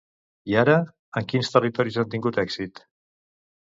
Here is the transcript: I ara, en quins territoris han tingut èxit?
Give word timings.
I 0.53 0.57
ara, 0.61 0.77
en 1.23 1.29
quins 1.33 1.53
territoris 1.59 2.01
han 2.05 2.13
tingut 2.17 2.43
èxit? 2.49 2.87